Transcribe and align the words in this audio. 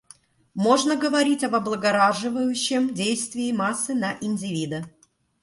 Можно 0.55 0.95
говорить 0.95 1.43
об 1.43 1.53
облагораживающем 1.53 2.91
действии 2.95 3.51
массы 3.51 3.93
на 3.93 4.17
индивида. 4.19 4.83